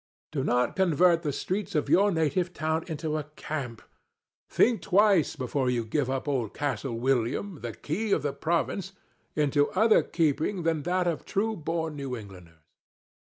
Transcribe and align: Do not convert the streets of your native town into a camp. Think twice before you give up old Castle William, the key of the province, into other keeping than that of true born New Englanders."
Do 0.31 0.43
not 0.43 0.75
convert 0.75 1.21
the 1.21 1.31
streets 1.31 1.75
of 1.75 1.87
your 1.87 2.11
native 2.11 2.53
town 2.53 2.85
into 2.87 3.17
a 3.17 3.25
camp. 3.35 3.83
Think 4.49 4.81
twice 4.81 5.35
before 5.35 5.69
you 5.69 5.85
give 5.85 6.09
up 6.09 6.27
old 6.27 6.55
Castle 6.55 6.99
William, 6.99 7.59
the 7.61 7.73
key 7.73 8.11
of 8.11 8.23
the 8.23 8.33
province, 8.33 8.93
into 9.35 9.69
other 9.73 10.01
keeping 10.01 10.63
than 10.63 10.81
that 10.89 11.05
of 11.05 11.23
true 11.23 11.55
born 11.55 11.95
New 11.97 12.17
Englanders." 12.17 12.57